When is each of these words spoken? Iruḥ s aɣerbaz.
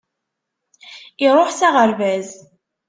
Iruḥ 1.25 1.49
s 1.57 1.59
aɣerbaz. 1.67 2.29